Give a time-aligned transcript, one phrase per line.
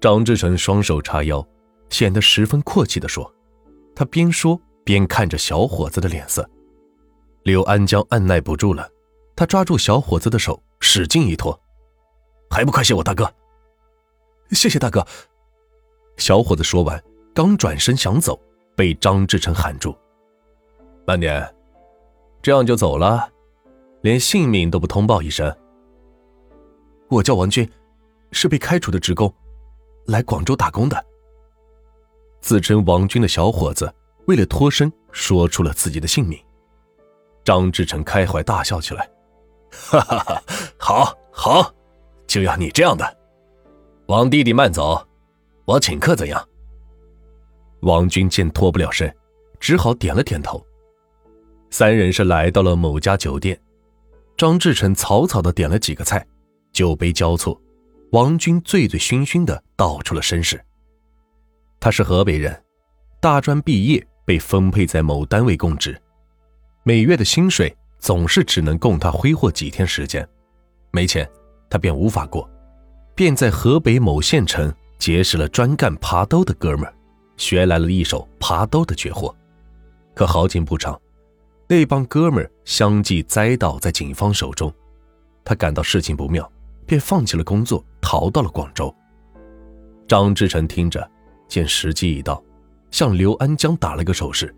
[0.00, 1.46] 张志成双手叉腰，
[1.88, 3.32] 显得十分阔气地说
[3.94, 6.48] ：“他边说边看着小伙子的脸色。”
[7.44, 8.88] 刘安江按耐不住了，
[9.36, 11.58] 他抓住小伙子的手，使劲一拖
[12.50, 13.32] ：“还不快谢我大哥
[14.50, 15.06] ！”“谢谢大哥。”
[16.18, 17.02] 小伙子说完，
[17.34, 18.40] 刚转身想走，
[18.76, 19.96] 被张志成喊住
[21.06, 21.52] ：“慢点，
[22.42, 23.28] 这样就走了，
[24.02, 25.52] 连姓名都不通报一声。
[27.08, 27.68] ”“我叫王军，
[28.30, 29.32] 是被开除的职工。”
[30.06, 31.04] 来广州打工的，
[32.40, 33.92] 自称王军的小伙子
[34.26, 36.38] 为了脱身，说出了自己的姓名。
[37.44, 39.08] 张志成开怀大笑起来
[39.70, 40.42] ：“哈哈哈，
[40.78, 41.74] 好，好，
[42.26, 43.16] 就要你这样的。
[44.06, 45.06] 王弟弟慢走，
[45.64, 46.48] 我请客怎样？”
[47.82, 49.12] 王军见脱不了身，
[49.58, 50.64] 只好点了点头。
[51.70, 53.60] 三人是来到了某家酒店，
[54.36, 56.24] 张志成草草的点了几个菜，
[56.72, 57.60] 酒杯交错。
[58.12, 60.62] 王军醉醉醺醺的道出了身世。
[61.80, 62.62] 他是河北人，
[63.20, 65.98] 大专毕业，被分配在某单位供职，
[66.82, 70.28] 每月的薪水总是只能供他挥霍几天时间，
[70.90, 71.26] 没钱
[71.70, 72.46] 他便无法过，
[73.14, 76.94] 便在河北某县城结识了专干爬兜的哥们儿，
[77.38, 79.34] 学来了一手爬兜的绝活。
[80.14, 81.00] 可好景不长，
[81.66, 84.70] 那帮哥们儿相继栽倒在警方手中，
[85.42, 86.46] 他感到事情不妙。
[86.92, 88.94] 便放弃了工作，逃到了广州。
[90.06, 91.10] 张志成听着，
[91.48, 92.44] 见时机已到，
[92.90, 94.54] 向刘安江打了个手势。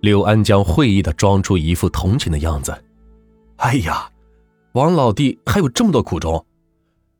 [0.00, 2.82] 刘安江会意的装出一副同情的样子
[3.60, 4.10] ：“哎呀，
[4.72, 6.46] 王老弟还有这么多苦衷，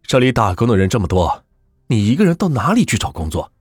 [0.05, 1.45] 这里打工的人这么多，
[1.89, 3.53] 你一个人到哪里去找工作？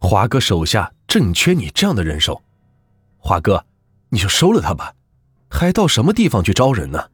[0.00, 2.42] 华哥手下正缺你这样的人手，
[3.18, 3.64] 华哥，
[4.08, 4.92] 你就收了他吧，
[5.48, 7.10] 还到什么地方去招人呢？”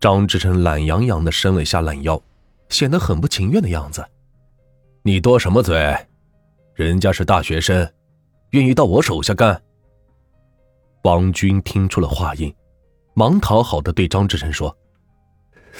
[0.00, 2.20] 张志成懒洋洋的伸了一下懒腰，
[2.68, 4.04] 显得很不情愿的样子。
[5.02, 5.96] 你多什么嘴？
[6.74, 7.92] 人家是大学生，
[8.50, 9.60] 愿意到我手下干。
[11.02, 12.54] 王军听出了话音，
[13.14, 14.76] 忙讨好的对张志成说：“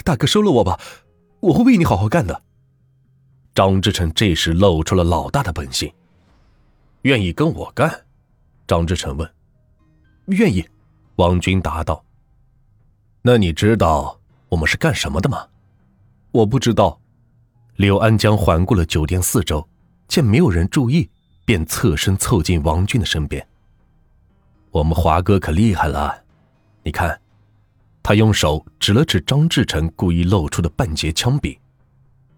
[0.03, 0.79] 大哥收了我吧，
[1.39, 2.41] 我会为你好好干的。”
[3.55, 5.89] 张志成这时露出了老大的本性
[7.03, 8.05] ：“愿意跟我干？”
[8.67, 9.29] 张志成问。
[10.27, 10.67] “愿意。”
[11.15, 12.03] 王军答道。
[13.21, 14.18] 那你知道
[14.49, 15.47] 我们是干什么的吗？
[16.31, 16.99] 我不知道。
[17.75, 19.67] 刘安江环顾了酒店四周，
[20.07, 21.09] 见没有人注意，
[21.45, 23.47] 便侧身凑近王军的身边。
[24.71, 26.23] 我们华哥可厉害了，
[26.83, 27.19] 你看，
[28.03, 31.57] 他用手指了指张志成故意露出的半截枪柄。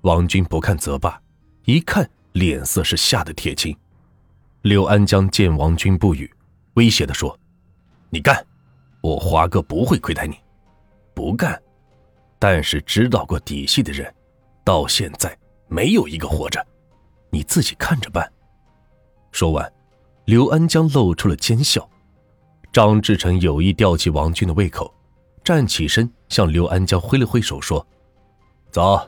[0.02, 1.20] 王军不看则罢，
[1.66, 3.76] 一看脸色是吓得铁青。
[4.62, 6.32] 刘安江见王军不语，
[6.76, 7.38] 威胁的说
[8.12, 8.46] ：“你干，
[9.02, 10.38] 我华哥不会亏待你。”
[11.16, 11.60] 不干，
[12.42, 14.12] 但是知道过底细的人，
[14.64, 15.38] 到现在
[15.68, 16.60] 没有一个活着，
[17.30, 18.28] 你自己看着办。
[19.32, 19.72] 说完，
[20.26, 21.88] 刘安江露出了奸笑。
[22.74, 24.92] 张志成有意吊起王军的胃口，
[25.44, 27.86] 站起身向刘安江挥了挥手说
[28.72, 29.00] ：“走。”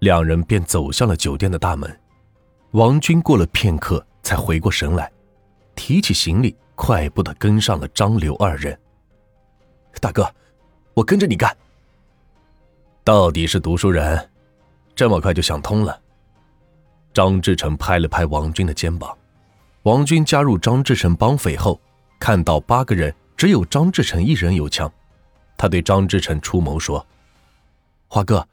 [0.00, 2.00] 两人便走向了酒店的大门。
[2.72, 5.08] 王军过了片刻才回过神来，
[5.76, 8.76] 提起行李，快步的跟上了张刘二人。
[10.00, 10.28] 大哥。
[10.92, 11.56] 我跟着你干。
[13.02, 14.30] 到底是读书人，
[14.94, 16.00] 这么快就想通了。
[17.12, 19.16] 张志成拍了拍王军的肩膀。
[19.82, 21.80] 王军加入张志成帮匪后，
[22.18, 24.92] 看到八个人只有张志成一人有枪，
[25.56, 27.04] 他对张志成出谋说
[28.06, 28.46] ：“华哥，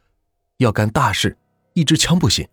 [0.58, 1.38] 要干大事，
[1.74, 2.48] 一支枪不行，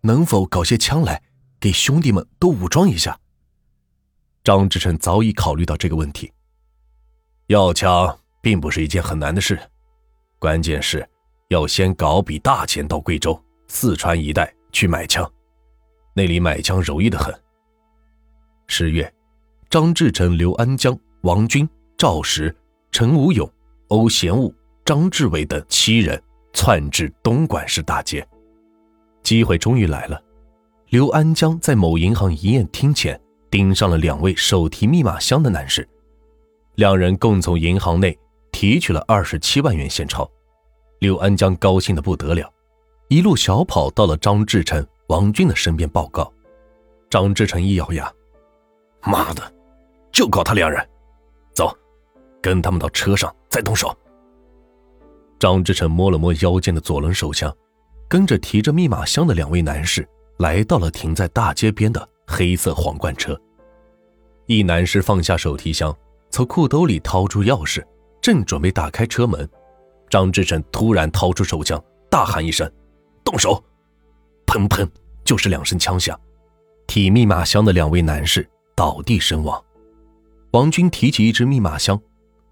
[0.00, 1.22] 能否搞些枪来，
[1.60, 3.18] 给兄弟们都武装一下？”
[4.42, 6.32] 张志成早已考虑到这个问题，
[7.46, 8.16] 要枪。
[8.42, 9.60] 并不是一件很难的事，
[10.38, 11.06] 关键是，
[11.50, 15.28] 要先搞笔大钱到贵州、四川一带去买枪，
[16.14, 17.34] 那里买枪容易的很。
[18.68, 19.12] 十月，
[19.68, 21.68] 张志成、刘安江、王军、
[21.98, 22.54] 赵石、
[22.92, 23.52] 陈武勇、
[23.88, 26.22] 欧贤武、张志伟等七人
[26.52, 28.24] 窜至东莞市大街，
[29.24, 30.22] 机会终于来了。
[30.90, 33.20] 刘安江在某银行营业厅前
[33.50, 35.88] 盯上了两位手提密码箱的男士，
[36.76, 38.16] 两人共从银行内。
[38.52, 40.28] 提取了二十七万元现钞，
[41.00, 42.52] 刘安江高兴的不得了，
[43.08, 46.30] 一路小跑到了张志成、王军的身边报告。
[47.08, 48.12] 张志成一咬牙
[49.00, 49.42] ：“妈的，
[50.12, 50.86] 就搞他两人，
[51.54, 51.74] 走，
[52.42, 53.96] 跟他们到车上再动手。”
[55.40, 57.50] 张志成摸了摸腰间的左轮手枪，
[58.06, 60.06] 跟着提着密码箱的两位男士
[60.36, 63.34] 来到了停在大街边的黑色皇冠车。
[64.44, 65.96] 一男士放下手提箱，
[66.28, 67.82] 从裤兜里掏出钥匙。
[68.20, 69.48] 正准备打开车门，
[70.10, 72.70] 张志成突然掏出手枪，大喊一声
[73.24, 73.62] ：“动手！”
[74.44, 74.86] 砰砰，
[75.24, 76.18] 就是两声枪响，
[76.88, 79.64] 提密码箱的两位男士倒地身亡。
[80.50, 81.98] 王军提起一只密码箱，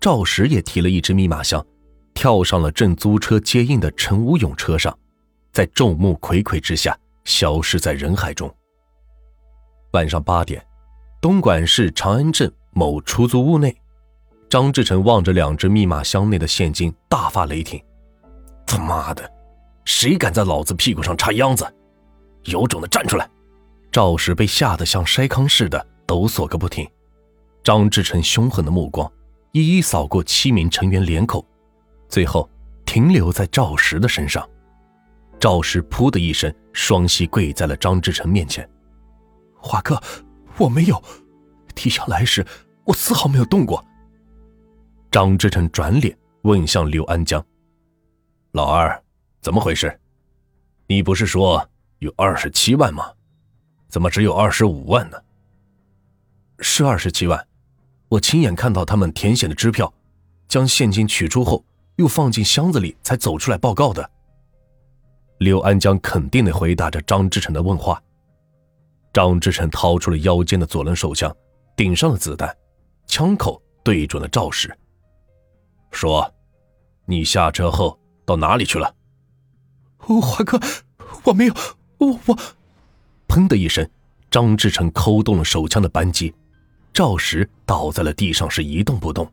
[0.01, 1.67] 赵石也提了一只密码箱，
[2.15, 4.97] 跳上了正租车接应的陈武勇车上，
[5.53, 8.49] 在众目睽睽之下消失在人海中。
[9.93, 10.65] 晚上八点，
[11.21, 13.77] 东莞市长安镇某出租屋内，
[14.49, 17.83] 张志成望着两只密码箱内的现金，大发雷霆
[18.67, 19.31] ：“他妈的，
[19.85, 21.67] 谁敢在老子屁股上插秧子？
[22.45, 23.29] 有种的站出来！”
[23.93, 26.89] 赵石被吓得像筛糠似的抖擞个不停。
[27.63, 29.11] 张志成凶狠的目光
[29.53, 31.45] 一一扫过七名成员脸孔，
[32.09, 32.49] 最后
[32.87, 34.49] 停留在赵石的身上。
[35.39, 38.67] 赵石噗的一声，双膝跪在了张志成面前。
[39.59, 40.01] 华哥，
[40.57, 41.03] 我没有，
[41.75, 42.47] 提枪来时
[42.85, 43.85] 我丝毫没有动过。
[45.11, 47.45] 张志成转脸问向刘安江
[48.53, 49.03] ：“老二，
[49.41, 49.99] 怎么回事？
[50.87, 51.67] 你不是说
[51.99, 53.11] 有二十七万吗？
[53.89, 55.19] 怎么只有二十五万呢
[56.61, 57.47] ？”“是二十七万，
[58.09, 59.93] 我亲眼看到他们填写的支票，
[60.47, 61.65] 将现金取出后
[61.97, 64.11] 又放进箱子里，才走出来报告的。”
[65.39, 68.03] 刘安江肯定的回答着张志成的问话。
[69.13, 71.35] 张志成掏出了腰间的左轮手枪，
[71.75, 72.55] 顶上了子弹，
[73.07, 74.77] 枪口对准了赵石，
[75.91, 76.35] 说
[77.07, 78.95] ：“你下车后到哪里去了
[79.99, 80.61] ？”“华哥，
[81.25, 81.55] 我没有，
[81.99, 82.39] 我我……”
[83.29, 83.89] 砰的一声，
[84.31, 86.35] 张志成扣动了手枪的扳机，
[86.93, 89.31] 赵石倒在了地上，是一动不动。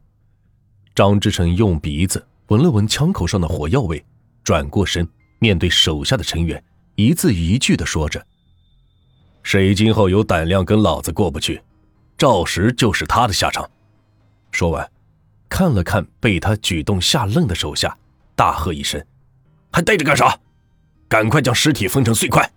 [0.93, 4.03] 张志成用鼻子闻了闻枪口上的火药味，
[4.43, 5.07] 转过身
[5.39, 6.61] 面对手下的成员，
[6.95, 8.25] 一字一句的说着。
[9.43, 11.61] 谁今后有胆量跟老子过不去，
[12.17, 13.69] 赵石就是他的下场。
[14.51, 14.89] 说完，
[15.49, 17.97] 看了看被他举动吓愣的手下，
[18.35, 19.03] 大喝一声
[19.71, 20.37] ：“还待着干啥？
[21.07, 22.51] 赶快将尸体分成碎块！”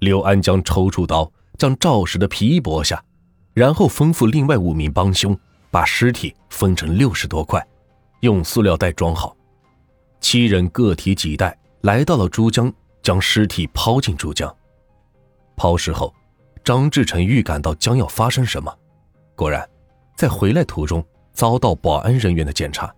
[0.00, 3.02] 刘安江抽出刀，将赵石的皮剥下，
[3.54, 5.36] 然后吩咐另外五名帮凶
[5.70, 7.66] 把尸体分成六十多块，
[8.20, 9.34] 用塑料袋装好。
[10.20, 12.72] 七人各提几袋，来到了珠江，
[13.02, 14.54] 将尸体抛进珠江。
[15.56, 16.14] 抛尸后，
[16.62, 18.76] 张志成预感到将要发生什么，
[19.34, 19.68] 果然，
[20.16, 22.90] 在回来途中遭到保安人员的检查。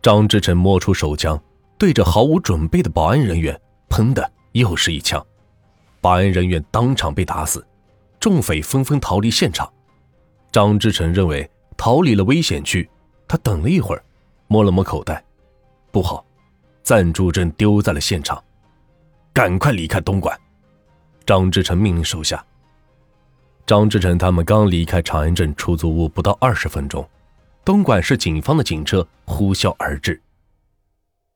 [0.00, 1.38] 张志成摸出手枪，
[1.76, 3.60] 对着毫无准备的保安人员，
[3.90, 5.24] 砰的又是一枪，
[6.00, 7.66] 保安人员当场被打死，
[8.18, 9.70] 众匪纷纷逃离现场。
[10.50, 12.88] 张志成认为逃离了危险区，
[13.26, 14.02] 他等了一会儿，
[14.46, 15.22] 摸了摸口袋，
[15.90, 16.24] 不好，
[16.82, 18.42] 暂住证丢在了现场，
[19.32, 20.38] 赶快离开东莞。
[21.26, 22.42] 张志成命令手下。
[23.66, 27.06] 张志成他们刚离开长安镇出租屋不到二十分钟，
[27.68, 30.18] 东莞市警方的警车呼啸而至。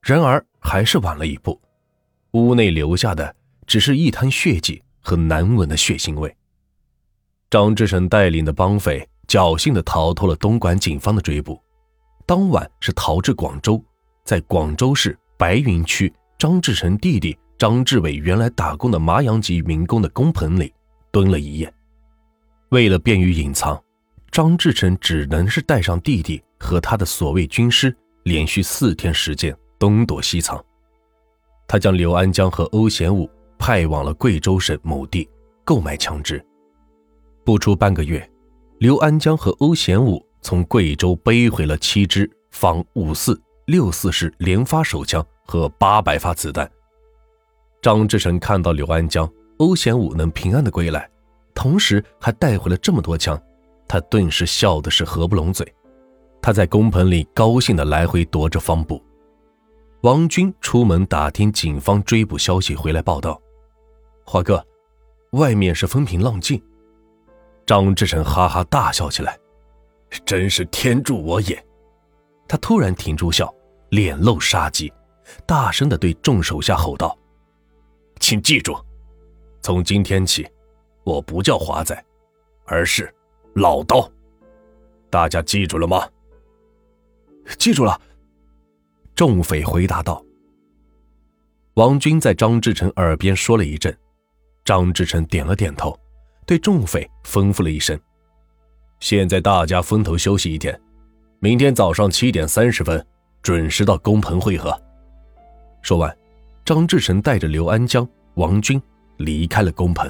[0.01, 1.61] 然而还是晚了一步，
[2.31, 3.37] 屋内留下的
[3.67, 6.35] 只是一滩血迹和难闻的血腥味。
[7.51, 11.61] 张志成带领的帮匪侥幸地逃脱了东莞警方的追捕，
[12.25, 13.85] 当晚是逃至广州，
[14.25, 17.37] 在广州市白云区张志成弟弟。
[17.59, 20.73] 张志伟原来打工的麻阳籍民工的工棚里
[21.11, 21.71] 蹲了一夜，
[22.71, 23.79] 为了便于隐藏，
[24.33, 30.59] 张志成只能是带上弟弟和他的所谓军师，连续四天时间东躲西藏。
[31.69, 35.29] 他将刘安江和欧贤武派往了贵州省某地
[35.65, 36.43] 购买枪支。
[37.45, 38.27] 不出半个月，
[38.79, 46.69] 刘安江和欧贤武从贵州背回了七支仿五四六四式连发手枪和八百发子弹。
[47.83, 51.07] 张志成看到刘安江、欧贤武能平安的归来，
[51.55, 53.39] 同时还带回了这么多枪，
[53.93, 55.71] 他顿时笑的是合不拢嘴。
[56.41, 59.05] 他在工棚里高兴的来回踱着方步。
[60.01, 63.39] 王军出门打听警方追捕消息回来报道
[64.25, 64.67] ：“华哥，
[65.33, 66.59] 外面是风平浪静。”
[67.67, 69.39] 张志成哈哈大笑起来
[70.25, 71.63] ：“真是天助我也！”
[72.49, 73.55] 他突然停住笑，
[73.91, 74.91] 脸露杀机，
[75.45, 77.15] 大声的对众手下吼道。
[78.21, 78.75] 请记住，
[79.61, 80.49] 从今天起，
[81.05, 82.03] 我不叫华仔，
[82.65, 83.15] 而是
[83.55, 84.11] 老刀。
[85.11, 86.09] 大家记住了吗？
[87.59, 88.01] 记住了。
[89.15, 90.25] 众匪回答道。
[91.75, 93.97] 王军在张志成耳边说了一阵，
[94.65, 95.99] 张志成点了点头，
[96.47, 97.99] 对众匪吩咐了一声
[99.01, 100.79] ：“现在大家分头休息一天，
[101.41, 103.05] 明天早上七点三十分
[103.43, 104.79] 准时到工棚会合。”
[105.83, 106.17] 说完。
[106.65, 108.81] 张志成带着刘安江、王军
[109.17, 110.09] 离开了工棚。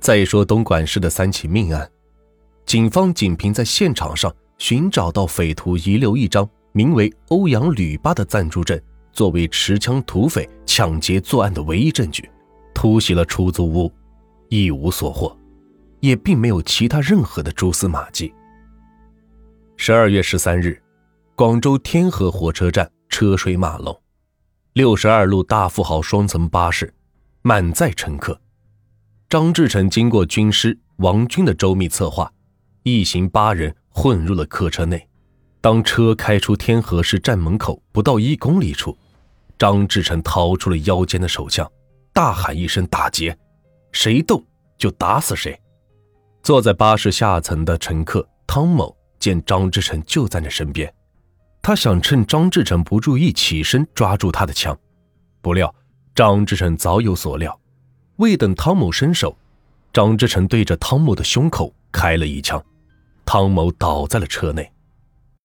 [0.00, 1.86] 再说东莞市的三起命案，
[2.66, 8.80] 警方仅凭在现场上寻找到匪徒遗留一张名为欧阳吕巴的暂住证，
[9.12, 12.28] 作为持枪土匪抢劫作案的唯一证据，
[12.74, 13.92] 突袭了出租屋，
[14.48, 15.36] 一无所获，
[16.00, 18.32] 也并没有其他任何的蛛丝马迹。
[19.76, 20.80] 十二月十三日，
[21.34, 24.00] 广州天河火车站车水马龙，
[24.72, 26.92] 六十二路大富豪双层巴士
[27.42, 28.40] 满载乘客。
[29.28, 32.32] 张志成经过军师王军的周密策划，
[32.84, 35.08] 一行八人混入了客车内。
[35.62, 38.94] 当车开出天河市站门口不到一公里处，
[39.58, 41.66] 张志成掏出了腰间的手枪，
[42.12, 43.34] 大喊一声“打劫”，
[43.90, 44.44] 谁动
[44.76, 45.58] 就打死谁。
[46.42, 50.92] 坐在巴士下层的乘客汤某见张志成就在那身边，
[51.62, 54.78] 他想趁张志成不注意起身抓住他的枪，
[55.40, 55.74] 不料
[56.14, 57.58] 张志成早有所料。
[58.16, 59.34] 未等汤某伸手，
[59.90, 62.62] 张志成对着汤某的胸口开了一枪，
[63.24, 64.73] 汤某倒在了车内。